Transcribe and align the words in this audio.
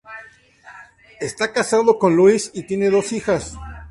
Está 1.19 1.53
casado 1.53 1.99
con 1.99 2.15
Louise 2.15 2.49
y 2.55 2.63
tiene 2.63 2.89
dos 2.89 3.11
hijas. 3.11 3.55